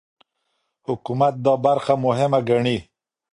حکومت 0.87 1.33
دا 1.45 1.53
برخه 1.65 1.93
مهمه 2.05 2.39
ګڼي. 2.49 2.77